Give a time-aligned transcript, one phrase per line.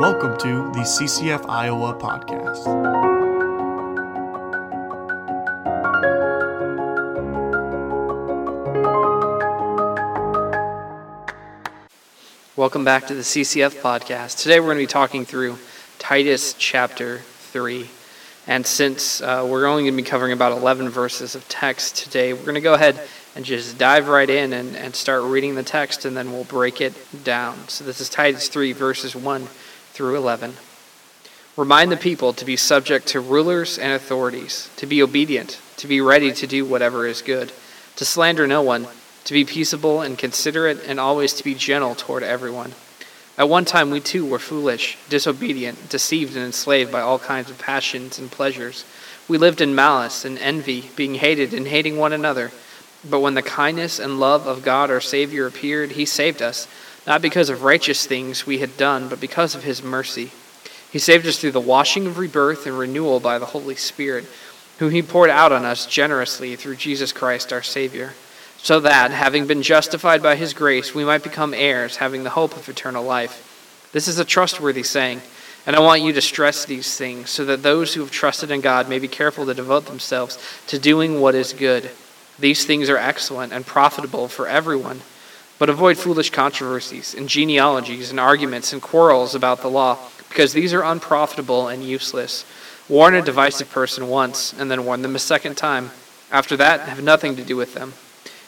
[0.00, 2.64] Welcome to the CCF Iowa podcast.
[12.56, 14.40] Welcome back to the CCF podcast.
[14.42, 15.58] Today we're going to be talking through
[15.98, 17.90] Titus chapter 3.
[18.46, 22.32] And since uh, we're only going to be covering about 11 verses of text today,
[22.32, 22.98] we're going to go ahead
[23.36, 26.80] and just dive right in and, and start reading the text, and then we'll break
[26.80, 27.68] it down.
[27.68, 29.46] So this is Titus 3, verses 1
[29.92, 30.54] through 11.
[31.56, 36.00] Remind the people to be subject to rulers and authorities, to be obedient, to be
[36.00, 37.52] ready to do whatever is good,
[37.96, 38.86] to slander no one,
[39.24, 42.72] to be peaceable and considerate, and always to be gentle toward everyone.
[43.36, 47.58] At one time we too were foolish, disobedient, deceived, and enslaved by all kinds of
[47.58, 48.84] passions and pleasures.
[49.28, 52.52] We lived in malice and envy, being hated and hating one another.
[53.08, 56.68] But when the kindness and love of God our Savior appeared, He saved us,
[57.06, 60.30] not because of righteous things we had done, but because of His mercy.
[60.90, 64.26] He saved us through the washing of rebirth and renewal by the Holy Spirit,
[64.78, 68.14] whom He poured out on us generously through Jesus Christ our Savior,
[68.58, 72.56] so that, having been justified by His grace, we might become heirs, having the hope
[72.56, 73.88] of eternal life.
[73.92, 75.20] This is a trustworthy saying.
[75.66, 78.60] And I want you to stress these things so that those who have trusted in
[78.60, 81.90] God may be careful to devote themselves to doing what is good.
[82.38, 85.02] These things are excellent and profitable for everyone.
[85.60, 89.98] But avoid foolish controversies and genealogies and arguments and quarrels about the law,
[90.30, 92.46] because these are unprofitable and useless.
[92.88, 95.90] Warn a divisive person once, and then warn them a second time.
[96.32, 97.92] After that, have nothing to do with them.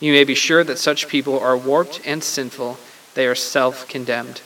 [0.00, 2.76] You may be sure that such people are warped and sinful,
[3.14, 4.40] they are self condemned.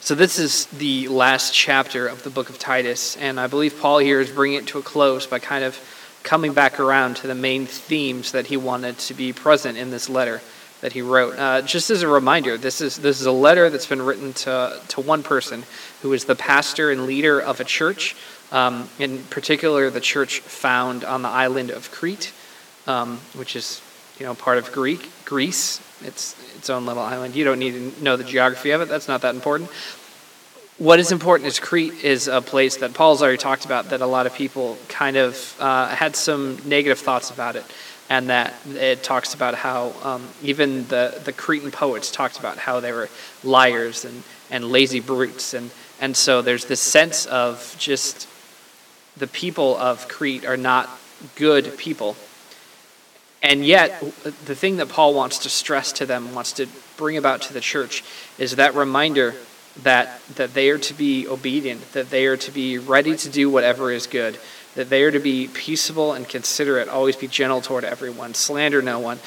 [0.00, 3.98] So, this is the last chapter of the book of Titus, and I believe Paul
[3.98, 5.78] here is bringing it to a close by kind of
[6.26, 10.08] coming back around to the main themes that he wanted to be present in this
[10.10, 10.42] letter
[10.80, 11.38] that he wrote.
[11.38, 14.78] Uh, just as a reminder, this is this is a letter that's been written to
[14.88, 15.62] to one person
[16.02, 18.16] who is the pastor and leader of a church,
[18.50, 22.32] um, in particular the church found on the island of Crete,
[22.88, 23.80] um, which is
[24.18, 25.80] you know part of Greek Greece.
[26.02, 27.36] It's its own little island.
[27.36, 28.88] You don't need to know the geography of it.
[28.88, 29.70] That's not that important.
[30.78, 34.06] What is important is Crete is a place that Paul's already talked about that a
[34.06, 37.64] lot of people kind of uh, had some negative thoughts about it,
[38.10, 42.80] and that it talks about how um, even the, the Cretan poets talked about how
[42.80, 43.08] they were
[43.42, 48.28] liars and, and lazy brutes, and, and so there's this sense of just
[49.16, 50.90] the people of Crete are not
[51.36, 52.16] good people.
[53.42, 53.98] And yet,
[54.44, 56.66] the thing that Paul wants to stress to them, wants to
[56.98, 58.04] bring about to the church,
[58.36, 59.34] is that reminder
[59.82, 63.50] that, that they are to be obedient, that they are to be ready to do
[63.50, 64.38] whatever is good,
[64.74, 68.98] that they are to be peaceable and considerate, always be gentle toward everyone, slander no
[68.98, 69.18] one.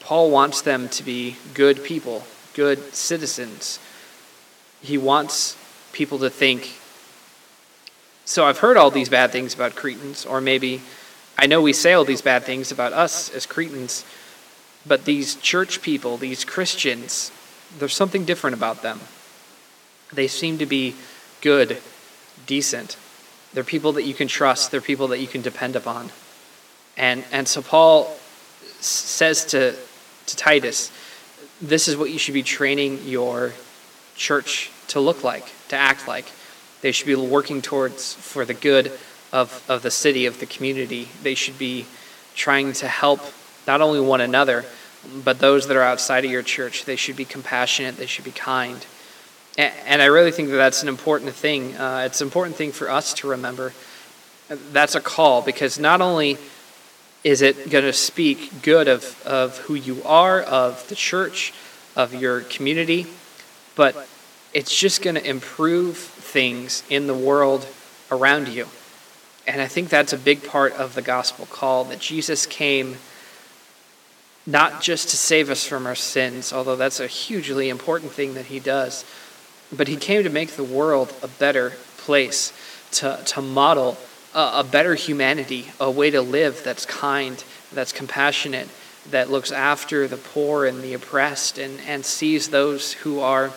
[0.00, 3.78] Paul wants them to be good people, good citizens.
[4.80, 5.56] He wants
[5.92, 6.78] people to think,
[8.24, 10.82] so I've heard all these bad things about Cretans, or maybe
[11.36, 14.04] I know we say all these bad things about us as Cretans,
[14.86, 17.32] but these church people, these Christians,
[17.78, 19.00] there's something different about them.
[20.12, 20.94] They seem to be
[21.40, 21.78] good,
[22.46, 22.96] decent.
[23.52, 26.10] They're people that you can trust, they're people that you can depend upon.
[26.96, 28.16] And, and so Paul
[28.80, 29.74] says to,
[30.26, 30.92] to Titus,
[31.60, 33.52] this is what you should be training your
[34.14, 36.30] church to look like, to act like.
[36.80, 38.92] They should be working towards for the good
[39.32, 41.08] of, of the city, of the community.
[41.22, 41.86] They should be
[42.34, 43.20] trying to help
[43.66, 44.64] not only one another,
[45.24, 46.84] but those that are outside of your church.
[46.84, 48.84] They should be compassionate, they should be kind.
[49.58, 51.74] And I really think that that's an important thing.
[51.74, 53.72] Uh, it's an important thing for us to remember.
[54.48, 56.38] That's a call because not only
[57.24, 61.52] is it going to speak good of, of who you are, of the church,
[61.96, 63.08] of your community,
[63.74, 64.08] but
[64.54, 67.66] it's just going to improve things in the world
[68.12, 68.68] around you.
[69.44, 72.96] And I think that's a big part of the gospel call that Jesus came
[74.46, 78.46] not just to save us from our sins, although that's a hugely important thing that
[78.46, 79.04] he does
[79.76, 82.52] but he came to make the world a better place,
[82.92, 83.98] to, to model
[84.34, 87.42] a, a better humanity, a way to live that's kind,
[87.72, 88.68] that's compassionate,
[89.10, 93.52] that looks after the poor and the oppressed, and, and sees those who are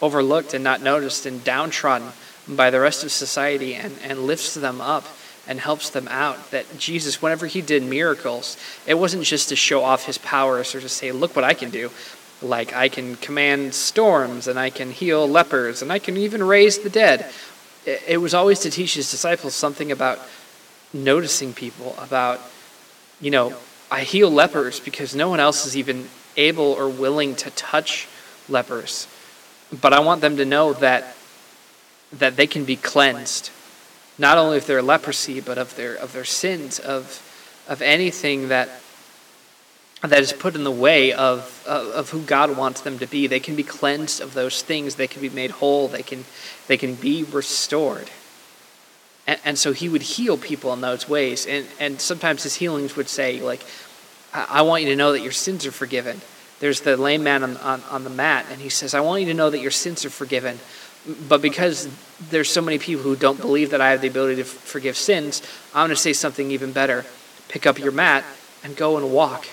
[0.00, 2.12] overlooked and not noticed and downtrodden
[2.48, 5.06] by the rest of society and, and lifts them up
[5.46, 6.50] and helps them out.
[6.50, 8.56] That Jesus, whenever he did miracles,
[8.86, 11.70] it wasn't just to show off his powers or to say, look what I can
[11.70, 11.90] do.
[12.44, 16.78] Like I can command storms and I can heal lepers and I can even raise
[16.78, 17.30] the dead.
[17.86, 20.18] It was always to teach his disciples something about
[20.92, 22.40] noticing people, about,
[23.20, 23.54] you know,
[23.90, 28.08] I heal lepers because no one else is even able or willing to touch
[28.48, 29.06] lepers.
[29.80, 31.16] but I want them to know that
[32.12, 33.50] that they can be cleansed,
[34.18, 37.22] not only of their leprosy, but of their of their sins, of
[37.66, 38.68] of anything that
[40.10, 43.26] that is put in the way of, of who God wants them to be.
[43.26, 44.96] They can be cleansed of those things.
[44.96, 45.88] They can be made whole.
[45.88, 46.24] They can,
[46.66, 48.10] they can be restored.
[49.26, 51.46] And, and so he would heal people in those ways.
[51.46, 53.64] And, and sometimes his healings would say, like,
[54.32, 56.20] I, I want you to know that your sins are forgiven.
[56.60, 59.28] There's the lame man on, on, on the mat, and he says, I want you
[59.28, 60.58] to know that your sins are forgiven.
[61.28, 61.88] But because
[62.30, 65.42] there's so many people who don't believe that I have the ability to forgive sins,
[65.74, 67.04] I'm going to say something even better.
[67.48, 68.24] Pick up your mat
[68.62, 69.46] and go and walk.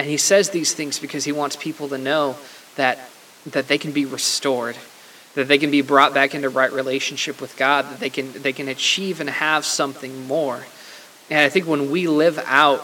[0.00, 2.38] And he says these things because he wants people to know
[2.76, 2.98] that,
[3.44, 4.78] that they can be restored,
[5.34, 8.54] that they can be brought back into right relationship with God, that they can, they
[8.54, 10.64] can achieve and have something more.
[11.28, 12.82] And I think when we live out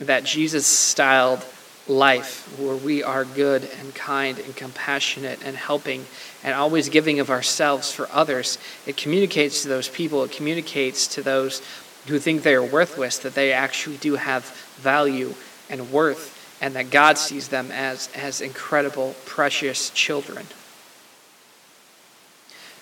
[0.00, 1.46] that Jesus styled
[1.86, 6.06] life where we are good and kind and compassionate and helping
[6.42, 11.22] and always giving of ourselves for others, it communicates to those people, it communicates to
[11.22, 11.62] those
[12.08, 14.44] who think they are worthless that they actually do have
[14.80, 15.32] value
[15.72, 20.46] and worth, and that God sees them as, as incredible, precious children.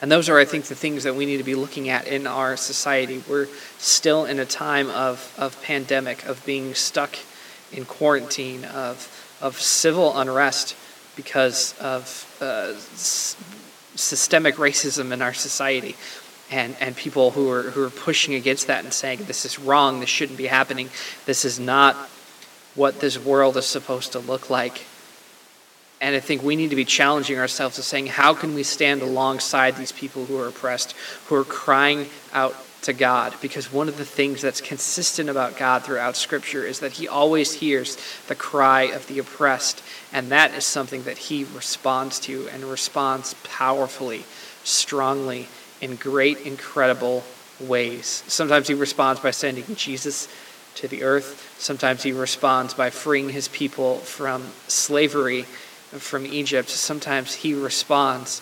[0.02, 2.26] And those are, I think, the things that we need to be looking at in
[2.26, 3.22] our society.
[3.28, 3.48] We're
[3.78, 7.16] still in a time of, of pandemic, of being stuck
[7.72, 9.08] in quarantine, of,
[9.40, 10.74] of civil unrest
[11.16, 13.36] because of uh, s-
[13.94, 15.96] systemic racism in our society.
[16.50, 20.00] And, and people who are, who are pushing against that and saying, this is wrong,
[20.00, 20.90] this shouldn't be happening,
[21.24, 21.94] this is not
[22.74, 24.86] what this world is supposed to look like.
[26.00, 29.02] And I think we need to be challenging ourselves to saying, how can we stand
[29.02, 30.92] alongside these people who are oppressed,
[31.26, 33.34] who are crying out to God?
[33.42, 37.52] Because one of the things that's consistent about God throughout Scripture is that He always
[37.52, 39.82] hears the cry of the oppressed.
[40.10, 44.24] And that is something that He responds to and responds powerfully,
[44.64, 45.48] strongly,
[45.82, 47.24] in great, incredible
[47.60, 48.24] ways.
[48.26, 50.28] Sometimes He responds by sending Jesus
[50.76, 51.54] to the earth.
[51.58, 56.68] Sometimes he responds by freeing his people from slavery from Egypt.
[56.68, 58.40] Sometimes he responds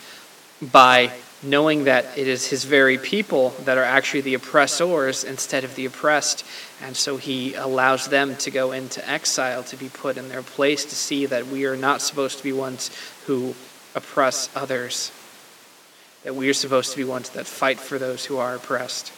[0.61, 5.75] by knowing that it is his very people that are actually the oppressors instead of
[5.77, 6.45] the oppressed.
[6.83, 10.85] And so he allows them to go into exile, to be put in their place,
[10.85, 12.91] to see that we are not supposed to be ones
[13.27, 13.55] who
[13.95, 15.13] oppress others,
[16.25, 19.13] that we are supposed to be ones that fight for those who are oppressed.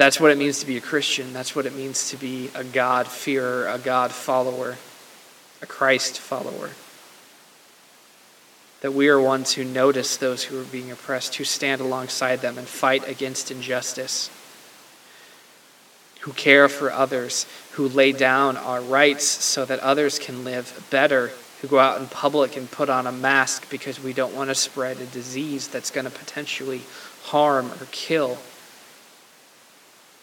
[0.00, 1.34] That's what it means to be a Christian.
[1.34, 4.78] That's what it means to be a God-fearer, a God follower,
[5.60, 6.70] a Christ follower.
[8.80, 12.56] That we are ones who notice those who are being oppressed, who stand alongside them
[12.56, 14.30] and fight against injustice,
[16.20, 21.30] who care for others, who lay down our rights so that others can live better,
[21.60, 24.54] who go out in public and put on a mask because we don't want to
[24.54, 26.80] spread a disease that's going to potentially
[27.24, 28.38] harm or kill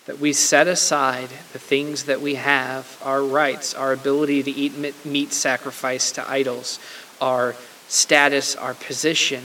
[0.08, 5.06] that we set aside the things that we have, our rights, our ability to eat
[5.06, 6.80] meat sacrificed to idols,
[7.20, 7.56] our
[7.90, 9.44] status, our position.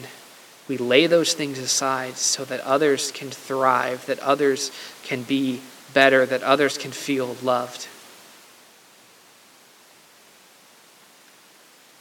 [0.69, 4.71] We lay those things aside so that others can thrive, that others
[5.03, 5.61] can be
[5.93, 7.89] better, that others can feel loved.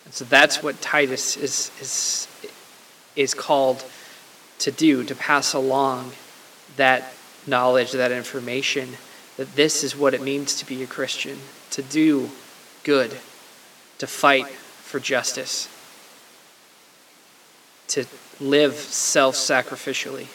[0.06, 2.28] And so that's what Titus is, is,
[3.16, 3.84] is called
[4.60, 6.12] to do, to pass along
[6.76, 7.12] that
[7.48, 8.90] knowledge, that information,
[9.38, 11.40] that this is what it means to be a Christian,
[11.72, 12.30] to do
[12.84, 13.12] good,
[13.98, 15.68] to fight for justice,
[17.88, 18.06] to
[18.40, 20.28] live self sacrificially,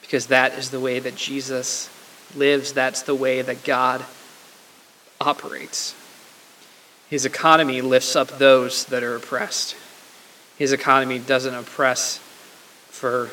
[0.00, 1.90] because that is the way that Jesus
[2.36, 4.04] lives, that's the way that God
[5.20, 5.94] operates.
[7.08, 9.76] His economy lifts up those that are oppressed.
[10.58, 12.18] His economy doesn't oppress
[12.88, 13.30] for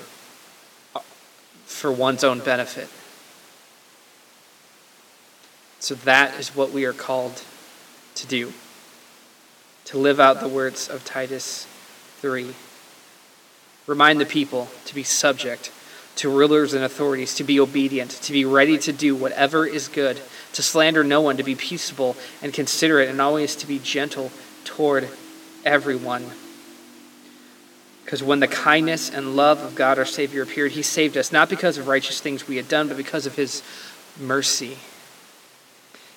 [1.71, 2.89] for one's own benefit.
[5.79, 7.43] So that is what we are called
[8.15, 8.53] to do
[9.85, 11.65] to live out the words of Titus
[12.19, 12.53] 3.
[13.87, 15.71] Remind the people to be subject
[16.17, 20.21] to rulers and authorities, to be obedient, to be ready to do whatever is good,
[20.53, 24.31] to slander no one, to be peaceable and considerate, and always to be gentle
[24.65, 25.09] toward
[25.65, 26.25] everyone.
[28.11, 31.47] Because when the kindness and love of God our Savior appeared, He saved us, not
[31.47, 33.63] because of righteous things we had done, but because of His
[34.19, 34.77] mercy.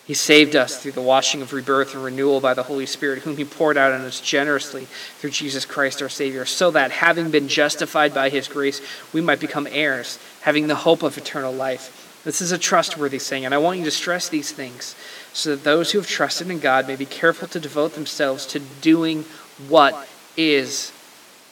[0.04, 3.36] He saved us through the washing of rebirth and renewal by the Holy Spirit, whom
[3.36, 4.88] He poured out on us generously
[5.20, 8.80] through Jesus Christ our Savior, so that, having been justified by His grace,
[9.12, 12.20] we might become heirs, having the hope of eternal life.
[12.24, 14.96] This is a trustworthy saying, and I want you to stress these things
[15.32, 18.58] so that those who have trusted in God may be careful to devote themselves to
[18.58, 19.22] doing
[19.68, 20.90] what is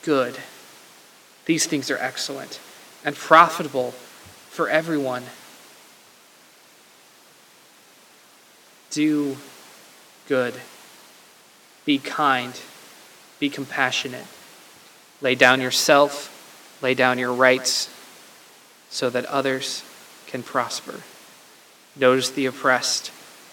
[0.02, 0.37] good.
[1.47, 2.61] These things are excellent
[3.04, 3.92] and profitable
[4.50, 5.25] for everyone.
[8.90, 9.37] Do
[10.28, 10.54] good.
[11.85, 12.61] Be kind.
[13.40, 14.26] Be compassionate.
[15.21, 16.28] Lay down yourself.
[16.82, 17.88] Lay down your rights
[18.90, 19.82] so that others
[20.26, 21.00] can prosper.
[21.97, 23.11] Notice the oppressed.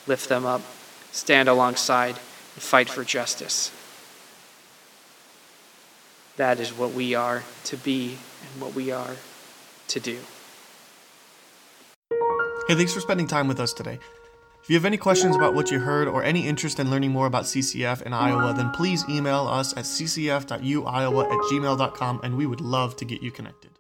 [0.08, 0.62] Lift them up.
[1.12, 3.72] Stand alongside and fight for justice.
[6.40, 9.18] That is what we are to be and what we are
[9.90, 10.20] to do.
[12.70, 14.00] Hey, thanks for spending time with us today.
[14.64, 17.28] If you have any questions about what you heard or any interest in learning more
[17.28, 22.62] about CCF in Iowa, then please email us at ccf.uiowa at gmail.com and we would
[22.62, 23.72] love to get you connected.